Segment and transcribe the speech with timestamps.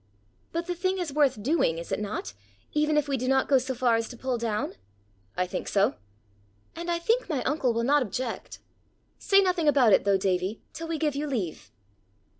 [0.51, 2.33] "But the thing is worth doing, is it not,
[2.73, 4.73] even if we do not go so far as to pull down?"
[5.37, 5.93] "I think so."
[6.75, 8.57] "And I think my uncle will not object.
[9.19, 11.69] Say nothing about it though, Davie, till we give you leave."